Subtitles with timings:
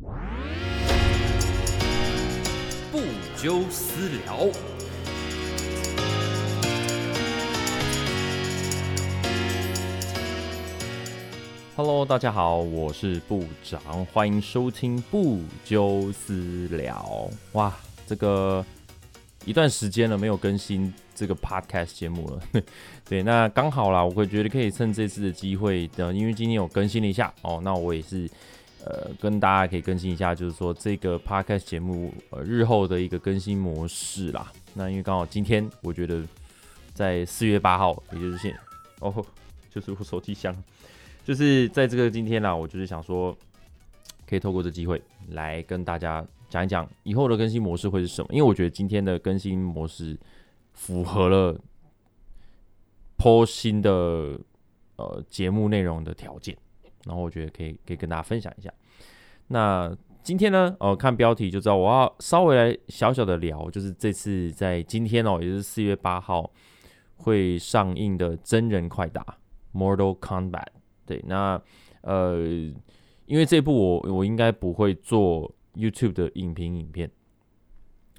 [0.00, 0.06] 不
[3.36, 4.48] 纠私聊。
[11.74, 17.28] Hello，大家好，我是部长，欢迎收听不纠私聊。
[17.54, 17.76] 哇，
[18.06, 18.64] 这个
[19.44, 22.40] 一段时间了没有更新这个 Podcast 节目了，
[23.08, 28.30] 对，那刚好啦，我会觉得可以趁这次的机会的，因为今天有更新了一下哦，那我也是
[28.88, 34.50] 呃跟大家可以更新一下，就是说这个 Podcast 节目呃日后的一个更新模式啦。
[34.72, 36.22] 那因为刚好今天我觉得
[36.94, 38.58] 在四月八号，也就是现
[39.00, 39.24] 哦，
[39.70, 40.56] 就是我手机响。
[41.22, 43.36] 就是在这个今天啦，我就是想说，
[44.26, 48.28] 可以透过这机会来跟大家讲一讲以后的更新模式会是什么。
[48.32, 50.18] 因为我觉得今天的更新模式
[50.72, 51.60] 符合了
[53.18, 53.90] 剖新的
[54.96, 56.56] 呃节目内容的条件，
[57.04, 58.72] 然后我觉得可以可以跟大家分享一下。
[59.48, 66.50] 那今天呢，呃，看标题就知道我要稍微来小小的聊，就是这次在今天哦，也是四月八号
[67.16, 69.22] 会上映的真人快打
[69.78, 70.50] 《Mortal Kombat》。
[71.06, 71.58] 对，那
[72.02, 72.44] 呃，
[73.24, 77.10] 因为这部我我应该不会做 YouTube 的影评影片，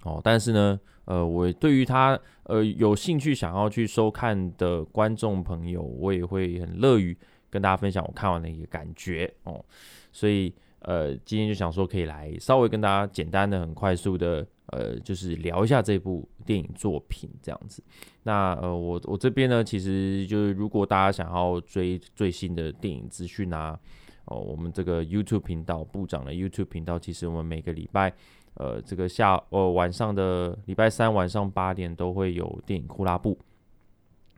[0.02, 7.16] 哦，但是呢，呃，我对于他呃有兴趣想要去收看的观众朋友，我也会很乐于
[7.50, 9.64] 跟大家分享我看完的一个感觉哦，
[10.12, 14.46] 所以呃，今天就想说可以来稍微跟大家简单的、很快速的。
[14.72, 17.82] 呃，就是聊一下这部电影作品这样子。
[18.22, 23.80] 那呃，我我这边呢，其实就是如果大家想要追最新的电影资讯啊，
[24.26, 28.14] 哦，我们这个 YouTube 频道部长的 YouTube 频道，其实我们每个礼拜，
[28.54, 33.36] 呃，这个下呃晚上的礼拜三晚上八点都会有电影库拉布。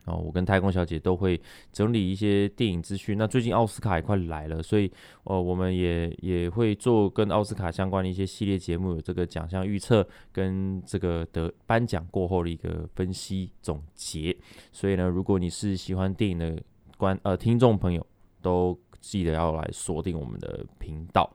[0.04, 1.40] 哦，我跟太空小姐都会
[1.72, 3.16] 整理一些电影资讯。
[3.16, 4.90] 那最近奥斯卡也快来了，所以
[5.24, 14.36] 呃，我们也也会做跟奥斯卡相关的一些系列节目，有这个奖项预测跟这个得颁奖过后的一个分析总结。
[14.72, 16.60] 所以呢，如果你是喜欢电影的
[16.96, 18.04] 观呃听众朋友，
[18.40, 21.32] 都记得要来锁定我们的频道。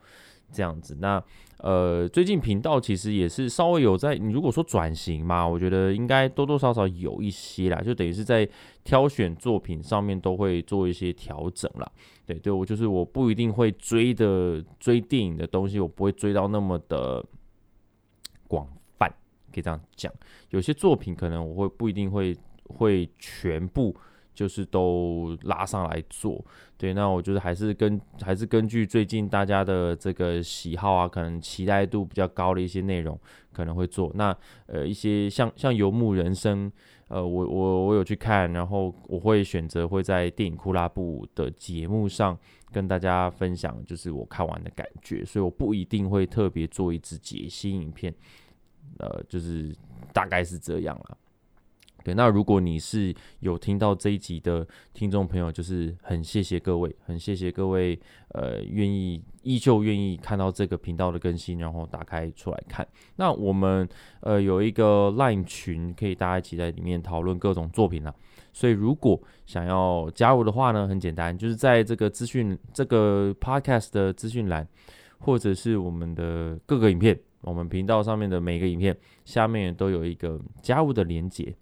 [0.51, 1.21] 这样子，那
[1.59, 8.47] 呃，最近频道其实也是稍微有在，你如果说转型嘛，我觉得应该多多少少有一些啦，就等于是在
[8.83, 11.91] 挑选作品上面都会做一些调整啦。
[12.25, 17.25] 对，对我就是我不一定会追的追电影的东西，我不会追到那么的
[18.47, 19.09] 广泛，
[19.51, 20.13] 可以这样讲。
[20.51, 23.95] 有些作品可能我会不一定会会全部。
[24.37, 26.45] 就是都拉上来做，
[26.77, 33.19] 对，那我觉得还是跟还是根据最近大家的这个喜好啊，可能期待度比较高的一些内容
[33.51, 34.11] 可能会做。
[34.13, 34.37] 那
[34.67, 36.71] 呃一些像像游牧人生，
[37.07, 42.37] 呃我我我有去看，然后我会选择会在电影库拉布的节目上
[42.71, 48.13] 跟大家分享，就是我看完的感觉，所以我不一定会特别做一支解析影片，
[48.99, 49.75] 呃就是
[50.13, 51.17] 大概是这样了。
[52.13, 62.87] 那如果你是有听到这一集的听众朋友，就是很谢谢各位，很谢谢各位，呃，愿意依旧愿意看到这个频道的更新，然后打开出来看。
[63.15, 63.87] 那我们
[64.21, 68.13] 呃有一个 Line 群，可以大家一起在里面讨论各种作品啦。
[68.53, 74.67] 所以如果想要加入的话呢，很简单，就是在这个资讯这个 Podcast 的资讯栏，
[75.19, 81.55] 或者是我们的各个影片，我们频道上面的每个影片下面都有一个加入的连接。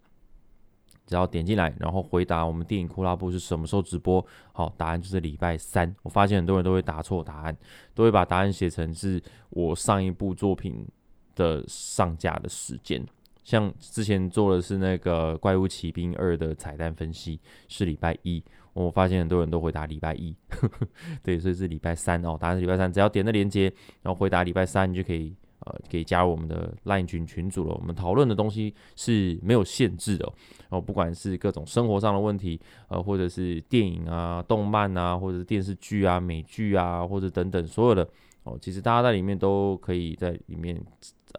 [1.06, 4.24] 只要点进来，然后回答我们电影库拉布是什么时候直播？
[4.52, 5.94] 好，答案就是礼拜三。
[6.02, 7.56] 我发现很多人都会答错答案，
[7.94, 10.86] 都会把答案写成是我上一部作品
[11.34, 13.04] 的上架的时间。
[13.44, 18.42] 像之前做的是那个《怪物骑兵二》的彩蛋分析，是礼拜一。
[18.72, 20.34] 我发现很多人都回答礼拜一，
[21.22, 22.36] 对，所以是礼拜三哦。
[22.38, 25.34] 答案是礼拜三，只要点那链接，然后回答礼拜三，你就可以。
[25.66, 27.74] 呃，可以加入我们的 LINE 群群组了。
[27.74, 30.32] 我们讨论的东西是没有限制的
[30.70, 38.08] 哦，不管是各种生活上的问题，呃，或者是电影啊、动漫啊，或者是电视剧啊、美剧啊，或者等等所有的
[38.44, 40.80] 哦，其实大家在里面都可以在里面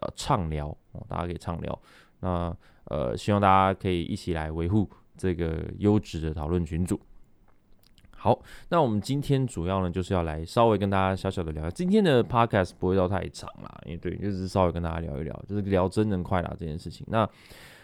[0.02, 1.82] 呃畅聊哦，大家可以畅聊。
[2.20, 2.56] 那
[2.86, 7.00] 呃，希望大家可以一起来维护这个优质的讨论群组。
[8.20, 8.38] 好，
[8.70, 17.06] 那我们今天主要呢就是要来稍微跟大家小小的聊，今天的 podcast 不会到太长啦，因为对，就是稍微跟大家聊一聊，就是聊真人快打这件事情。
[17.10, 17.30] 那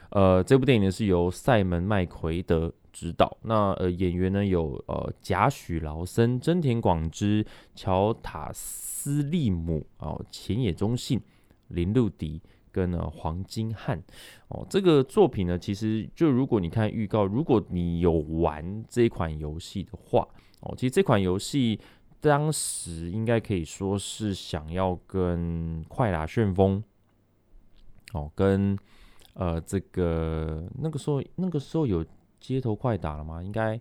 [0.10, 7.46] 呃，这部电影呢是由塞门麦奎德执导，那呃演员呢有呃贾许劳森、真田广之、
[7.76, 11.22] 乔塔斯利姆哦、前野中信、
[11.68, 12.42] 林路迪。
[12.74, 14.04] 跟呢黄金汉
[14.50, 20.28] 哦，这个作品呢，其实就如果你看预告，如果你有玩这款游戏的话
[20.62, 21.80] 哦，其实这款游戏
[22.20, 26.84] 当时应该可以说是想要跟快打旋风，
[28.14, 28.76] 哦，跟
[29.36, 32.04] 呃这个那个时候那个时候有
[32.40, 33.44] 街头快打了吗？
[33.44, 33.80] 应该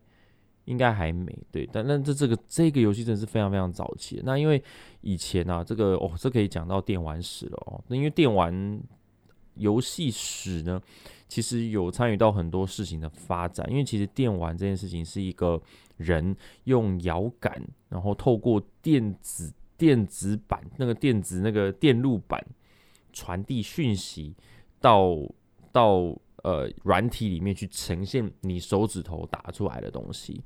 [0.65, 4.21] 应该还没对，但但这这个这个游戏真的是非常非常早期。
[4.25, 4.63] 那因为
[5.01, 7.83] 以前呢，这个哦，这可以讲到电玩史了哦。
[7.89, 8.81] 那因为电玩
[9.55, 10.81] 游戏史呢，
[11.29, 13.69] 其实有参与到很多事情的发展。
[13.71, 15.61] 因为其实电玩这件事情是一个
[15.97, 22.41] 人用摇杆，然后透过电子电子板那个电子那个电路板
[23.13, 24.35] 传递讯息
[24.81, 25.19] 到
[25.73, 30.43] 到呃软体里面去呈现你手指头打出来的东西。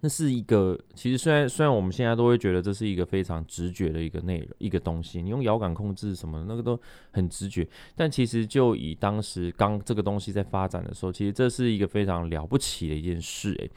[0.00, 6.80] 那是一个，其实虽然虽然我们现在都会觉得这是一个非常直觉的一个内容一个东西，你用摇杆控制什么那个都
[7.10, 7.66] 很直觉，
[7.96, 13.68] 但其实就以当时刚这个东西在发展的时候，其实这是一个非常了不起的一件事诶。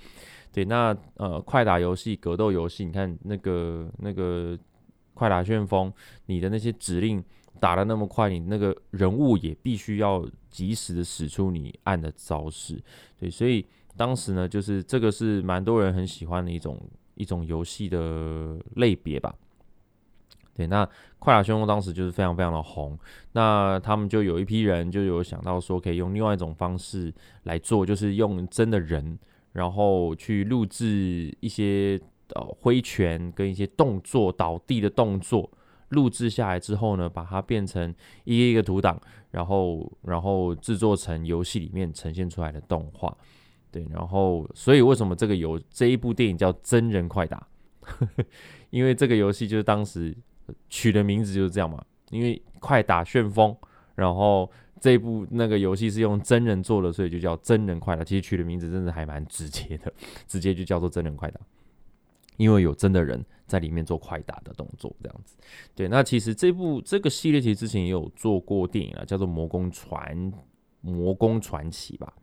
[0.53, 4.55] 对，那呃快打游戏、格斗游戏，你看那个那个
[5.15, 5.91] 快打旋风，
[6.27, 7.23] 你的那些指令
[7.61, 12.77] 打的那么快，你那个人物也必须要及时的使出你按的招式，
[13.17, 13.65] 对，所以。
[13.97, 16.79] 当时呢，就是这个是蛮多人很喜欢的一种
[17.15, 19.35] 一种游戏的类别吧。
[20.55, 20.87] 对，那
[21.19, 22.97] 快打旋风当时就是非常非常的红，
[23.33, 29.19] 那他们就有一批人就有想到说，可以用另外一种方式来做，就是用真的人，
[29.51, 31.99] 然后去录制一些
[32.33, 35.51] 呃挥拳跟一些动作、倒地的动作，
[35.91, 37.93] 录制下来之后呢，把它变成
[38.25, 38.99] 一个一个图档，
[39.29, 43.15] 然后然后制作成游戏里面呈现出来的动画。
[43.71, 47.47] 对，然后所以为什么这个游这一部电影叫《真人快打》？
[48.69, 50.13] 因为这个游戏就是当时
[50.69, 51.81] 取的名字就是这样嘛。
[52.09, 53.55] 因为快打旋风，
[53.95, 54.51] 然后
[54.81, 58.03] 这一部那个游戏是用真人做的，所以就叫真人快打。
[58.03, 59.93] 其实取的名字真的还蛮直接的，
[60.27, 61.39] 直接就叫做真人快打。
[62.37, 65.35] 因为有真的人在里面做快打的动作，这样子。
[65.75, 70.33] 对，那其实这部这个系列其实之前也有做过电影啊，叫做《魔宫传
[70.81, 72.13] 魔宫传奇》吧。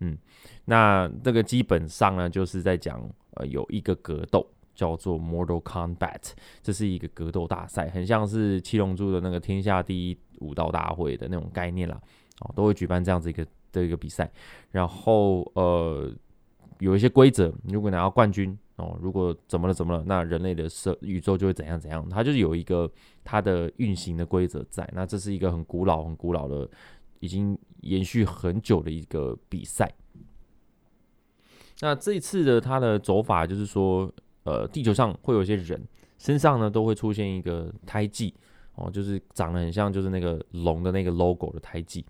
[0.00, 0.18] 嗯，
[0.64, 4.44] 那这个基本上呢，就是在讲，呃，有一个格斗
[4.74, 6.20] 叫做 Mortal Combat
[6.60, 12.00] 这是一个格斗大赛，很像是七龙珠的那个天下第一武道大会的那种概念啦，
[12.40, 14.28] 哦，都会举办这样子一个的一个比赛，
[14.72, 16.12] 然后呃，
[16.82, 22.90] 有一些规则，如果拿到冠军哦，如果怎么了怎么了，那人类的社宇宙就会怎样怎样，它就是有一个
[23.22, 26.68] 它的运行的规则在，那这是一个很古老很古老的。
[27.22, 29.88] 已经延续很久的一个比赛。
[31.78, 34.12] 那这一次的它的走法就是说，
[34.42, 35.80] 呃，地球上会有一些人
[36.18, 38.34] 身上呢都会出现一个胎记
[38.74, 42.04] 哦，就是长得很像就是那个龙的那个 logo 的胎记。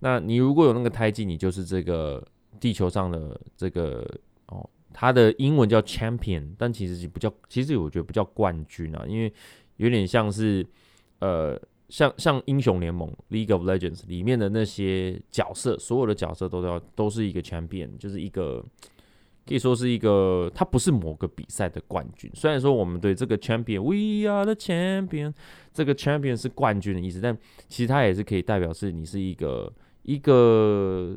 [0.00, 2.22] 那你如果有那个胎记，你就是这个
[2.64, 4.02] 地球上的这个
[4.46, 9.30] 哦，它的英文叫 champion，但其实不叫，其实我觉得不叫冠军啊，因为
[9.76, 10.66] 有点像是
[11.18, 11.60] 呃。
[11.90, 18.64] 像像英雄联盟 League of Legends 里面的那些角色，所有的角色都要都是一个 champion，就是一个
[19.46, 22.28] 可以说是一个，它不是某个比赛的冠军。
[22.34, 25.34] 虽然说我们对这个 champion，We are the champion，
[25.74, 27.36] 这个 champion 是冠军的意思，但
[27.68, 29.70] 其实它也是可以代表是你是一个
[30.04, 31.16] 一个，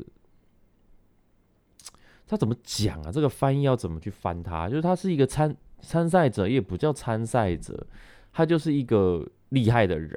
[2.28, 3.10] 他怎么讲啊？
[3.10, 4.68] 这个翻译要怎么去翻它？
[4.68, 7.86] 就是他是一个参参赛者，也不叫参赛者，
[8.30, 10.14] 他就是一个厉害的人。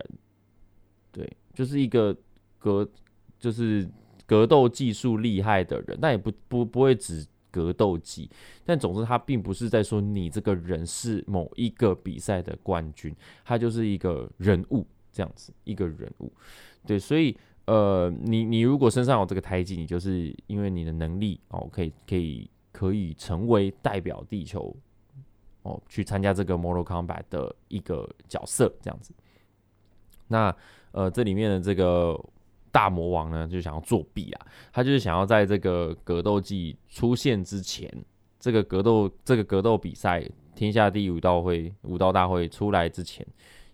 [1.11, 2.15] 对，就是一个
[2.59, 2.87] 格，
[3.39, 3.89] 就是
[4.25, 8.29] 格斗技术厉害的人，但也不不不会指格斗技，
[8.65, 16.31] 但总之他并不是在说你这个人是某一个比赛的冠军，他就是一个人物这样子，一个人物。
[16.85, 24.75] 对，所以呃，你你如果身上有这个胎记，你就是因为你的能力哦，可以可以可以成为代表地球
[25.61, 29.13] 哦，去参加这个 Mortal Kombat 的一个角色这样子。
[30.27, 30.53] 那
[30.91, 32.19] 呃，这里面的这个
[32.71, 37.89] 大魔王呢，就想要作弊啊，他就是想要在这个格斗技出现之前，
[38.39, 43.25] 这个格斗这个格斗比赛天下第五道会武道大会出来之前，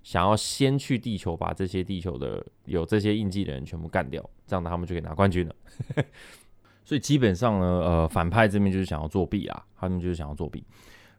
[0.07, 5.53] 想要先去地球把这些地球的有这些印记的人全部干掉，这样他们就可以拿冠军了。
[6.85, 10.63] 所以基本上呢，呃，反派这边就是想要作弊啊，他们就是想要作弊。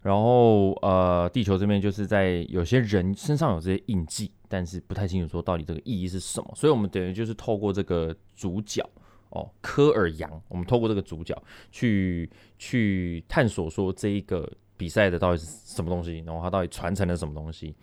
[0.00, 6.50] 然后呃，地球这边就是在有些人身上有这些印记，但是不太清楚说到底这个意义是什么。
[6.56, 8.82] 所以我们等于就是透过这个主角
[9.28, 11.36] 哦，科尔扬，我们透过这个主角
[11.70, 17.76] 去 去探索说这一个比赛的到底是什么东西，然后它到底传承了什么东西。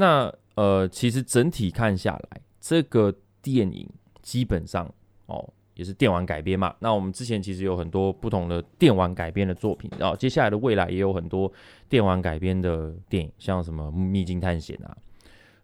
[0.00, 3.12] 那呃，其实整体看下来，这个
[3.42, 3.88] 电影
[4.22, 4.88] 基本上
[5.26, 6.72] 哦，也是电玩改编嘛。
[6.78, 11.52] 那我们之前其实有很多不同的电玩改编的作品，然后接下来的未来也有很多
[11.88, 14.96] 电玩改编的电影，像什么《秘境探险》啊，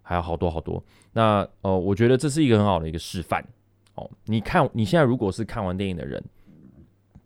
[0.02, 0.82] 还有好多好多。
[1.12, 3.40] 那呃，我觉得这是一个很好的一个示范
[3.94, 4.10] 哦。
[4.24, 6.20] 你看，你现在如果是看完电影的人，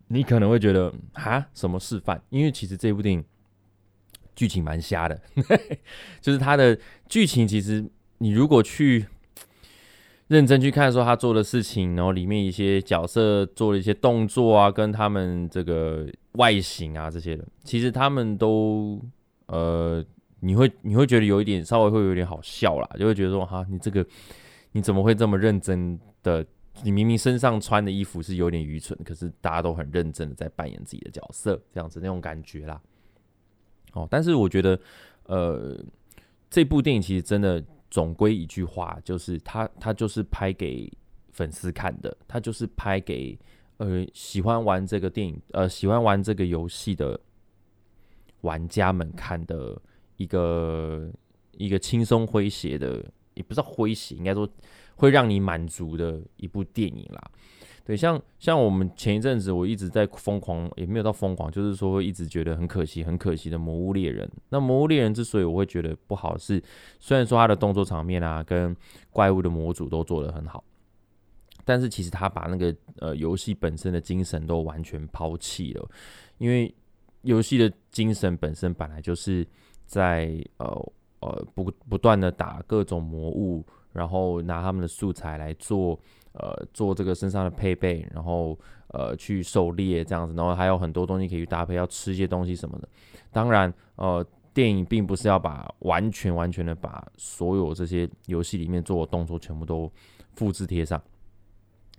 [0.09, 2.23] 你可能会觉得啊，什么示范？
[2.29, 3.25] 因为其实这部电影
[4.39, 5.21] 剧情蛮瞎的，
[6.23, 6.79] 就是它的
[7.09, 7.85] 剧情其实
[8.19, 9.07] 你如果去。
[10.29, 19.03] 认真去看说他做的事情，然后里面一些角色做了一些动作啊，跟他们这个外形啊这些的，其实他们都
[19.47, 20.05] 呃，
[20.41, 24.07] 你会你会觉得有一点稍微会有点好笑啦，就会觉得说哈，你这个
[24.73, 26.45] 你怎么会这么认真的？
[26.83, 32.79] 你明明身上穿的衣服是有点愚蠢，可是大家都很认真的在扮演自己的角色，这样子那种感觉啦。
[33.93, 34.79] 哦，但是我觉得
[35.25, 35.79] 呃，
[36.49, 37.65] 这部电影其实真的。
[37.91, 40.93] 总归一句话，就是他他就是拍给
[41.33, 43.35] 粉丝看的，他就是拍给
[43.79, 47.19] 呃喜欢玩这个电影呃喜欢玩这个游戏的
[48.43, 49.81] 玩家们看的
[50.19, 51.11] 一个
[51.53, 53.03] 一个轻松诙谐的，
[53.33, 54.47] 也不知道诙谐，应该说
[54.95, 57.31] 会让你满足的一部电影啦。
[57.89, 64.29] 对，像像我们前一阵子，我一直在疯狂，也没有到疯狂，就是说一直觉得很可惜，很可惜的《魔物猎人》。
[64.51, 66.63] 那《魔物猎人》之所以我会觉得不好，是
[67.01, 68.77] 虽然说他的动作场面啊，跟
[69.11, 70.63] 怪物的模组都做得很好，
[71.65, 75.89] 但是其实他把那个呃游戏本身的精神都完全抛弃了。
[76.37, 76.71] 因为
[77.23, 79.49] 游戏的精神本身本来就是
[79.87, 83.65] 在呃呃不不断的打各种魔物，
[83.95, 85.99] 然后拿他们的素材来做。
[86.41, 88.57] 呃，做这个身上的配备，然后
[88.89, 92.89] 呃去狩猎这样子，然后还有很多东西可以去搭配，要吃一些东西什么的。
[93.33, 99.91] 当然，呃，电影并不是要把完全完全的把所有这些游戏里面做的动作全部都
[100.35, 101.03] 复制贴上。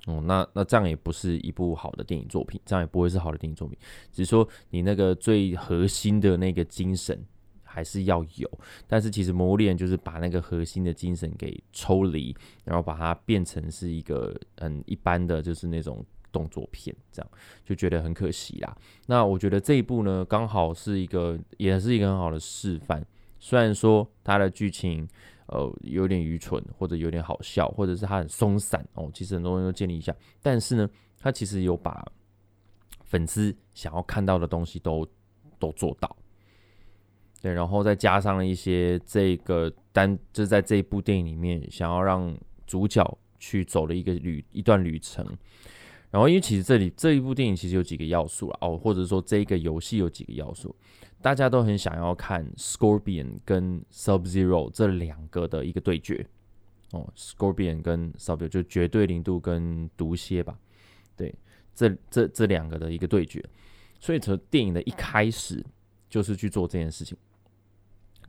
[0.06, 3.78] 哦，那那这样也不是一部好的电影作品，这样也不会是好的电影作品。
[4.12, 7.22] 只是说你那个最核心的那个精神。
[7.70, 8.50] 还是要有，
[8.88, 12.36] 但是其实《魔物猎人》就是把那个核心的精神给抽离，
[12.66, 17.32] 然后把它变成是一个很一般的就是那种动作片，这样
[17.64, 18.76] 就觉得很可惜啦。
[19.06, 23.06] 那我觉得这一部呢，刚好是一个也是一个很好的示范。
[23.40, 25.08] 虽然说它的剧情
[25.46, 32.06] 呃有点愚蠢，或者有点好笑，或者是它很松散哦，其实很多东西都建立一下，但是呢，它其实有把
[33.04, 35.08] 粉丝想要看到的东西都
[35.58, 36.16] 都做到。
[37.42, 45.26] 对，然后再加上了一些这个单，就是在这一部电影里面想要让主角去走的一个旅一段旅程。
[46.12, 50.76] 然后，因为其实这里这一部电影其实有几个要素了哦，或者说这个游戏有几个要素，
[51.22, 56.26] 大家都很想要看 Scorpion 跟 Sub Zero 这两个的一个对决
[56.92, 60.58] 哦，Scorpion 跟 Sub 就绝对零度跟毒蝎吧，
[61.16, 61.34] 对，
[61.76, 63.42] 这这这两个的一个对决。
[64.00, 65.64] 所以从电影的一开始
[66.10, 67.16] 就是去做这件事情。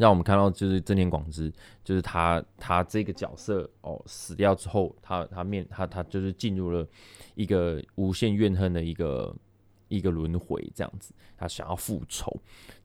[0.01, 1.53] 让我们看到，就是真田广之，
[1.85, 6.89] 就是他他这个角色哦死掉之后，他他面他他就是进入了
[7.35, 9.37] 一个无限怨恨的一个
[9.89, 12.35] 一个轮回这样子，他想要复仇。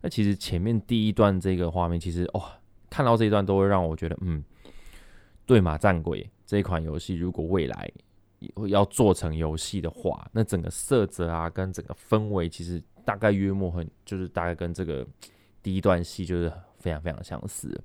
[0.01, 2.43] 那其实前面第一段这个画面，其实哦
[2.89, 4.43] 看到这一段都会让我觉得，嗯，
[5.45, 7.89] 对马战鬼这一款游戏，如果未来
[8.67, 15.07] 要做成游戏的话，那整个色泽啊跟整个氛围，其实大概约莫很就是大概跟这个
[15.63, 16.51] 第一段戏就是。
[16.85, 17.81] 非常非常相似，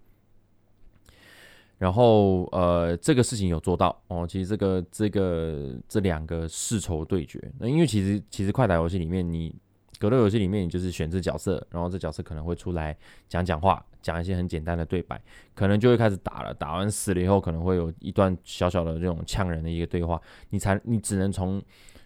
[1.79, 4.27] 然后呃，这个事情有做到哦。
[4.27, 9.55] 其实这个这个这两个世仇对决，那因为其实其实快打游戏里面，你
[9.99, 12.95] 格斗游戏里面，你就是选这角色，然后这角色可能会出来
[13.27, 15.19] 讲讲话，讲一些很简单的对白，
[15.55, 16.53] 可能就会开始打了。
[16.53, 21.63] 打完死了以后，可能会有一段小小的这种呛人的一个对话，你才你只能从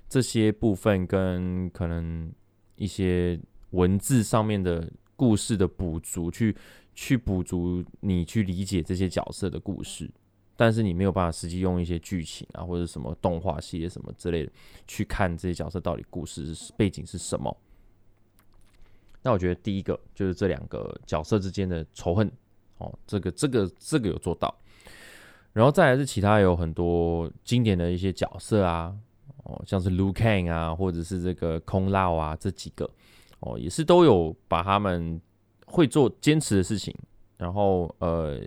[0.09, 2.33] 这些部分跟可能
[2.77, 3.37] 一些
[3.71, 6.57] 文字上面的故事的补足去。
[6.95, 10.09] 去补足你去理解这些角色的故事，
[10.57, 14.53] 但是你没有办法实际用一些剧情啊，或者什么动画系列什么之类的
[14.87, 17.57] 去看这些角色到底故事背景是什么。
[19.23, 22.31] 那我觉得第一个就是这两个角色之间的仇恨
[22.79, 24.55] 哦，这个这个这个有做到，
[25.53, 28.95] 然后再来是其他有很多经典的一些角色啊，
[29.45, 32.89] 哦，像是 Lu Kang 啊，或者是这个空浪啊，这几个
[33.41, 35.21] 哦，也是都有把他们。
[35.75, 36.95] 会做坚持的事情，
[37.37, 38.41] 然后呃，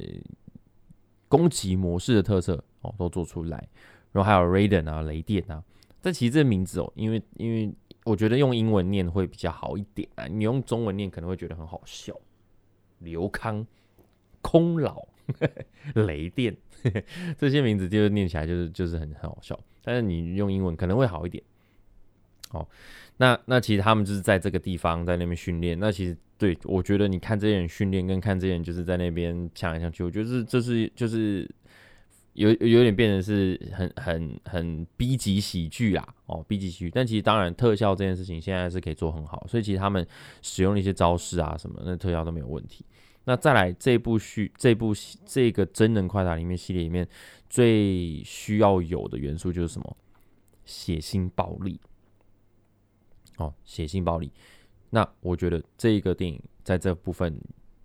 [1.28, 3.68] 攻击模式的特色哦都做出来，
[4.14, 5.62] 然后还有 Raiden 啊，雷电啊。
[6.02, 7.70] 但其实这名字哦，因为因为
[8.06, 12.18] 我觉得用英文念会比较好一点啊，你用中文念可能会觉得很好笑。
[13.00, 13.68] 刘康、
[14.42, 15.06] 空老、
[15.96, 16.56] 雷电
[17.38, 19.60] 这些名字就是念起来就是就是很很好笑。
[19.84, 21.44] 但是你用英文可能会好一点。
[22.52, 22.66] 哦，
[23.18, 25.78] 那那其实他们就是在这个地方在那边训练。
[25.80, 31.50] 那其实对我觉得，你看这些人训练跟看这些人就是在那边抢来抢去，我觉得是这是就是
[32.34, 36.92] 有有点变成是很很很 B 级喜剧啦，哦 B 级喜剧。
[36.92, 40.06] 但其实当然特效这件事情现在是可以做很好，所以其实他们
[40.44, 42.86] 使用的一些招式啊什么，那特效都没有问题。
[43.26, 44.94] 那再来这部剧这部
[45.26, 47.06] 这个真人快打里面系列里面
[47.50, 49.98] 最需要有的元素就是什么？
[50.66, 51.80] 血腥暴力。
[53.38, 54.32] 哦，血腥暴力，
[54.90, 57.40] 那我觉得这一个电影在这部分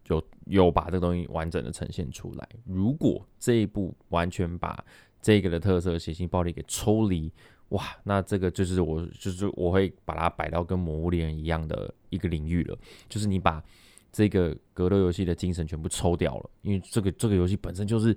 [0.09, 2.49] 有有把这个东西完整的呈现出来。
[2.65, 4.85] 如果这一部完全把
[5.21, 7.31] 这个的特色血腥暴力给抽离，
[7.69, 12.77] 哇，那这个就是我就是我会把它摆到跟魔物猎人一样的一个领域了。
[13.09, 13.63] 就是你把
[14.11, 18.17] 这个格斗游戏的精神全部抽掉了，因为这个这个游戏本身就是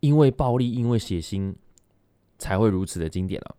[0.00, 1.54] 因为暴力、因为血腥
[2.38, 3.56] 才会如此的经典了。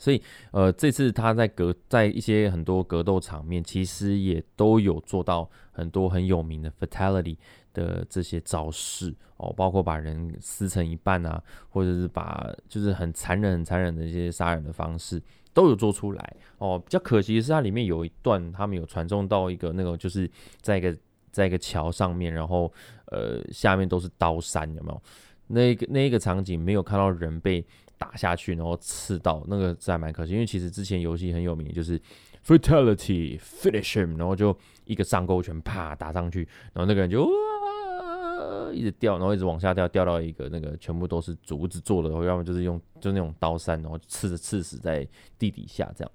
[0.00, 7.36] 所以，呃，这次他在格在一些很多格斗场面，其实也都有做到很多很有名的 fatality
[7.74, 16.78] 的这些招式哦，包括把人撕成一半啊，或者是把就是很残忍、很残忍的一些杀人的方式都有做出来哦。
[16.78, 20.28] 比较可惜的是，它里面有一段他们有传送到一个那个，就是
[20.62, 20.96] 在一个
[21.30, 22.72] 在一个桥上面，然后
[23.08, 25.02] 呃下面都是刀山，有没有？
[25.48, 27.62] 那个那一个场景没有看到人被。
[28.00, 30.32] 打下去，然后刺到那个，还蛮可惜。
[30.32, 32.00] 因为其实之前游戏很有名，就是
[32.42, 45.06] fatality finish him，然后就一个上勾拳，啪打上去，然后那个人就哇一直掉，然后一直往下掉，掉到一个那个全部都是竹子做的，要么就是用就那种刀山，然后刺着刺死在
[45.38, 46.10] 地底下这样。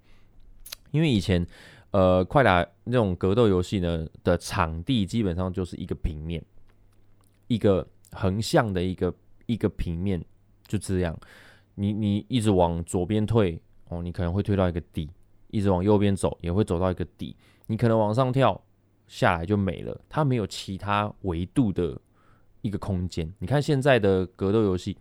[0.90, 1.46] 因为以前
[1.92, 6.44] 呃快打那种格斗游戏呢的场地基本上就是一个平面，
[7.46, 9.14] 一个横向的一个
[9.46, 10.24] 一个平面，
[10.66, 11.16] 就这样。
[11.76, 15.08] 你你一直往左边退哦，你可能会退到一个底；
[15.52, 17.36] 一直往右边走，也会走到一个底。
[17.68, 18.60] 你可能往上跳
[19.08, 22.00] 下来就没了，它没有其他维度的
[22.62, 23.32] 一个空间。
[23.40, 24.98] 你看现在的格斗游戏，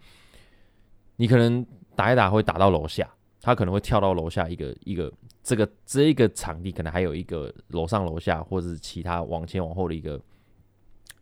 [1.16, 1.64] 你可能
[1.94, 3.08] 打一打会打到楼下，
[3.40, 10.20] 它可能会跳到楼下一个一个这个这一个场地，可能还有一个楼上楼下或者是其他往前往后的一个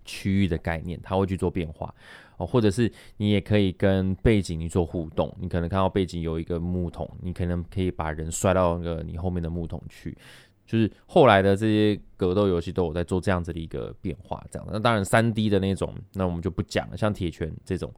[0.05, 1.95] 区域的概念，它会去做变化。
[2.47, 10.17] 或者是你也可以跟背景你做互动，你可能看到背景有一个木桶，你可能可以把人摔到那个你后面的木桶去。
[10.65, 14.67] 就是后来的这些格斗游戏都有在做这样子的一个变化，这样。
[14.73, 16.97] 那当然三 D 的那种，那我们就不讲了。
[16.97, 17.93] 像铁拳这种，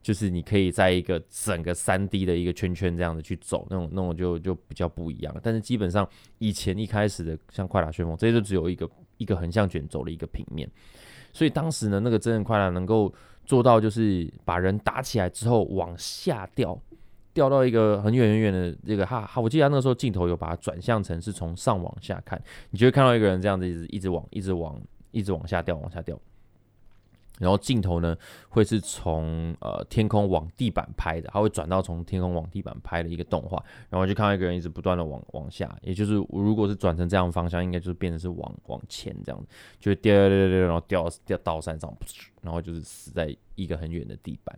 [0.00, 5.34] 就是你可以在一个整个三 D 的一个圈圈这样子去走，那种那种就就比较不一样。
[5.42, 6.08] 但是基本上
[6.38, 10.70] 以前一开始的像快打旋风，这些就只有一个一个横向卷轴的一个平面，
[11.32, 13.12] 所以当时呢，那个真人快打能够。
[13.50, 16.80] 做到就是把人打起来之后往下掉，
[17.34, 26.16] 掉到一个很远很远的这个哈哈，我记得那个时候镜头有把它转向成是从上往下看，你就会看到一个人这样子一直一直往一直往一直往下掉往下掉。
[27.40, 28.14] 然后镜头呢，
[28.50, 39.48] 会是从呃天空往地板拍的，它会转到从天空往地板拍的一个动画，然后就看到一个人一直不断的往往下，也就是如果是转成这样方向，应该就是变成是往往前这样子，
[39.78, 41.92] 就掉掉掉掉，然后掉掉到山上，
[42.42, 44.56] 然后就是死在一个很远的地板。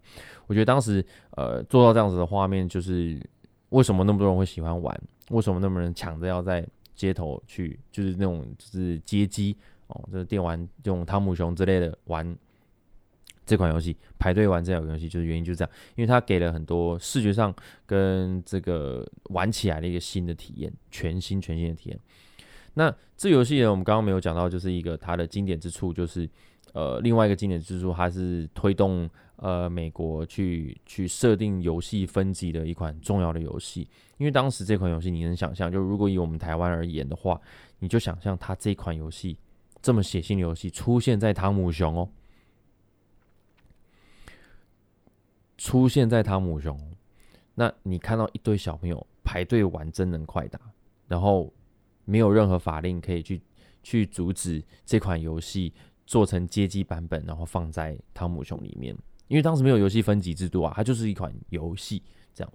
[0.48, 1.04] 我觉得当时
[1.36, 3.20] 呃做到这样子的画面，就是
[3.68, 6.66] 为什么那么多人会喜欢玩，为什么那么多人抢着要在
[6.96, 12.36] 街头去，就是那种就是街机哦，就是电玩这种汤姆熊之类的玩。
[13.44, 21.98] 这款游戏排队玩这款游戏，就是原因就是这样，因为它给了很多视觉上跟这个玩起来的一个新的体验，全新全新的体验。
[22.74, 26.28] 那这游戏呢，我们刚刚没有讲到，就是一个它的经典之处，就是
[26.72, 33.86] 呃另外一个经典之处，它是推动呃美国去去设定游戏分级的一款重要的游戏。
[34.18, 37.38] 因为当时这款游戏，你能想象，就如果以我们台湾而言的话，
[37.80, 39.36] 你就想象它这款游戏
[39.82, 42.08] 这么血腥的游戏出现在汤姆熊哦。
[45.62, 46.76] 出现在汤姆熊，
[47.54, 50.58] 那你看到一堆小朋友排队玩真人快打，
[51.06, 51.54] 然后
[52.04, 53.40] 没有任何法令可以去
[53.80, 55.72] 去阻止这款游戏
[56.04, 58.92] 做成街机版本，然后放在汤姆熊里面，
[59.28, 62.02] 因为当时没有游戏分级制度啊，它就是一款游戏
[62.34, 62.52] 这样。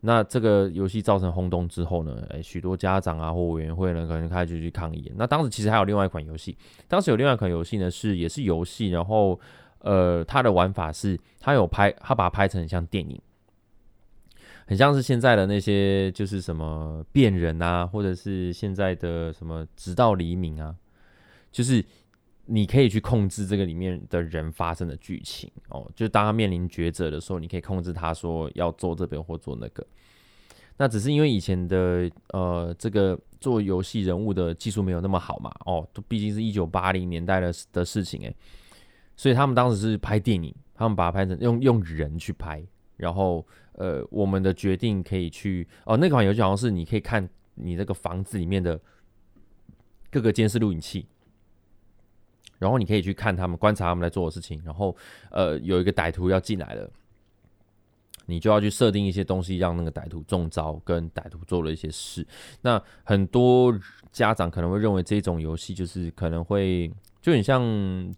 [0.00, 5.12] 那这个游戏造成轰动之后呢，诶，许多家长啊或委员会呢，可能开始去抗议。
[5.14, 9.38] 那当时其实还有另外一款游戏，当时有另外一款游戏呢，是也是游戏，然后。
[9.84, 13.20] 呃，它的玩法是，它有拍，它把它拍成很像电影，
[14.66, 20.74] 很像是现在的那些，就是什么变人啊，或者是现在的什么直到黎明啊，
[21.52, 21.84] 就是
[22.46, 29.86] 你可以去控制这个里面的人发生的剧情哦，就当他面临抉择的时候，你可以控制他说要做这边或做那个。
[30.76, 38.36] 那只是因为以前的呃这个做游戏人物的技术没有那么好嘛，哦，毕竟是一九八零年代的的事情诶，
[39.16, 42.64] 所以他们当时是拍电影，他们把它拍成用用人去拍，
[42.96, 48.80] 然后呃我们的决定可以去哦那款游戏好像是你可以看你那个房子里面的
[50.10, 51.06] 各个监视录影器。
[52.56, 54.62] 然后你可以去看他们，观察他们在做的事情。
[54.64, 54.96] 然后，
[55.30, 56.90] 呃，有一个歹徒要进来了，
[58.26, 62.26] 你就要去设定一些东西，让那个歹徒中招，跟歹徒做了一些事。
[62.60, 63.76] 那很多
[64.12, 67.62] 家长可能会认为这种游戏就是可能会就很像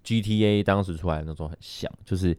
[0.04, 2.36] GTA 当时出来的那种很像，就是。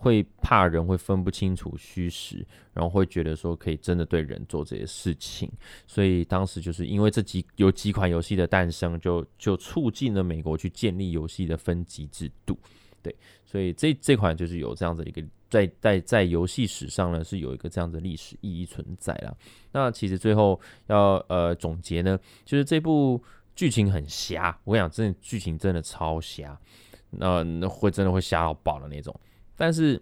[0.00, 5.50] 会怕人会分不清楚虚实，然后会觉得说可以真的对人做这些事情，
[5.88, 12.56] 所以当时就是因为这几有几款游戏的诞生，就就促进了美国去建立游戏的分级制度，
[13.02, 13.12] 对，
[13.44, 19.36] 所以这这款就是有这样子一个在在在游戏史上呢是有一个这样的历史意义存在了。
[19.72, 23.22] 那其实最后要呃总结呢，就是这部
[23.54, 26.58] 剧情很瞎，我跟你讲，真的剧情真的超瞎，
[27.10, 29.14] 那那会真的会瞎到爆的那种。
[29.56, 30.00] 但是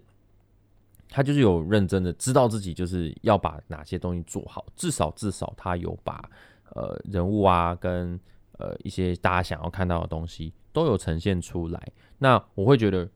[1.09, 6.29] 他就是有认真的知道自己就是要把哪些东西做好，至少至少他有把
[6.75, 8.19] 呃人物啊跟
[8.59, 11.91] 呃一些大家想要看到的东西都有呈现出来。
[12.19, 13.09] 那我会觉得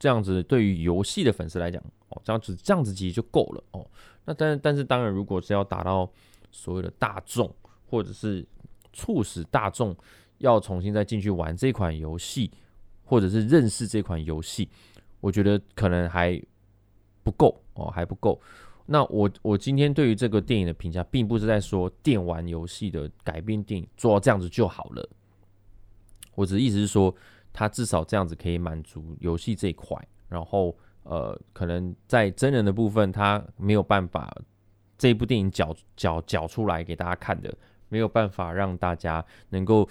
[0.00, 3.86] 这样子对于游戏的粉丝来讲哦，这样子这样子其实就够了哦。
[4.24, 6.10] 那但但是当然，如果是要达到
[6.50, 7.54] 所谓的大众，
[7.88, 8.44] 或者是
[8.92, 9.94] 促使大众
[10.38, 12.50] 要重新再进去玩这款游戏，
[13.04, 14.68] 或者是认识这款游戏。
[15.20, 16.42] 我觉得可能还
[17.22, 18.40] 不够哦，还不够。
[18.86, 25.08] 那我我今天对于这个电影的评价，并不是在说电玩游戏的改编电影做到这样子就好了。
[26.34, 27.14] 我只意思是说，
[27.52, 29.96] 它至少这样子可以满足游戏这一块。
[30.28, 34.34] 然后呃，可能在真人的部分，它没有办法
[34.96, 37.52] 这部电影搅搅搅出来给大家看的，
[37.88, 39.88] 没有办法让大家能够。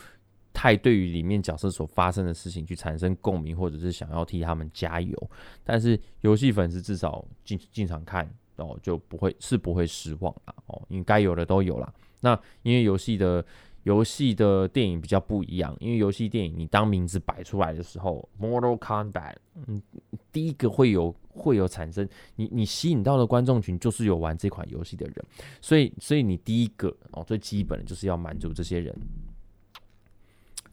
[0.51, 5.31] 太对于里面角色所发生的事情去产生共鸣，或者是想要替他们加油，
[5.63, 11.93] 但是游戏粉丝至少进进场看哦，就不会是不会失望啦哦，因为该有的都有了。
[12.19, 13.45] 那因为游戏的
[13.83, 19.35] 游戏的电影比较不一样，因为游戏电影你当名字摆出来的时候，Mortal Kombat，
[19.67, 19.81] 嗯，
[20.31, 25.15] 第一个会有会有产生你你吸引到的观众群就是有玩这款游戏的人，
[25.61, 28.95] 所以所以你第一个哦最基本的就是要满足这些人。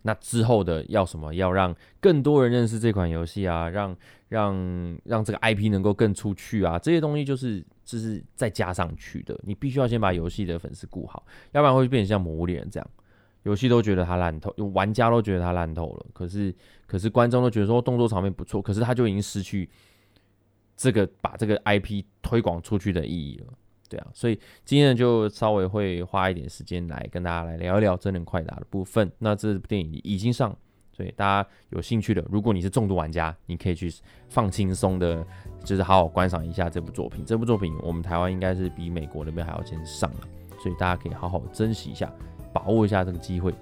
[0.02, 1.34] 那之后的要什么？
[1.34, 3.96] 要让更多人认识这款游戏啊，让
[4.28, 9.34] 让让这个 IP 能够更出去啊，这些东西就是就是再加上去的。
[9.44, 12.90] 你必须要先把游戏的粉丝顾好，要不然会变成像《魔物猎人》这样，
[13.44, 16.06] 游戏都觉得它烂透，玩家都觉得它烂透了。
[16.12, 16.54] 可是
[16.86, 19.66] 可是观众都觉得说动作场面不错，可是他就已经失去
[20.76, 23.46] 这个把这个 IP 推广出去的意义了。
[23.88, 29.08] 对啊，所以今天呢就稍微会花一点时间来跟大家来聊一聊真人快打的部分。
[29.20, 30.58] 那这部电影已经上，
[30.96, 33.92] 所以大家有兴趣的，如果你是重度玩家，你可以去
[34.30, 35.22] 放轻松的，
[35.62, 37.22] 就是好好观赏一下这部作品。
[37.26, 40.20] 这部作品我们台湾应该是比美国那边还要先上了，
[40.62, 42.10] 所以大家可以好好珍惜一下，
[42.52, 43.52] 把握一下这个机会。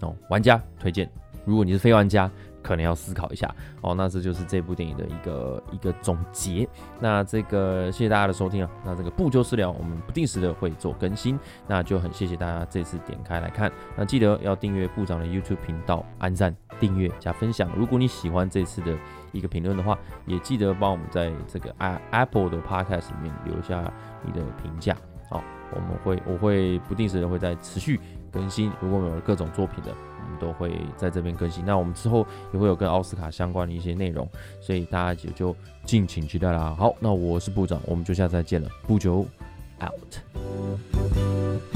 [0.00, 1.10] 哦，玩家推荐，
[1.44, 2.30] 如果你是非玩家。
[2.66, 3.48] 可能要思考一下
[3.80, 6.68] 哦，那这就是这部电影的一个一个总结。
[6.98, 13.70] 那这个谢谢大家的收听啊，那这个不纠私聊，我们不定时的会做更新，那就很谢谢大家这次点开来看。
[13.96, 17.70] 那记得要订阅部长的 YouTube 频道，按赞、订阅加分享。
[17.76, 18.92] 如果你喜欢这次的
[19.30, 21.72] 一个评论的话，也记得帮我们在这个
[22.10, 23.92] Apple 的 Podcast 里面留下
[24.24, 24.96] 你的评价。
[25.28, 28.00] 好，我们会我会不定时的会在持续
[28.36, 29.90] 更新，如果有各种作品的。
[30.26, 34.28] 我们都会在这边更新，那我们之后也会有跟奥斯卡相关的一些内容，
[34.60, 36.74] 所以大家也就敬请期待啦。
[36.76, 39.24] 好，那我是部长，我们就下次再见了，不久
[39.80, 41.75] out。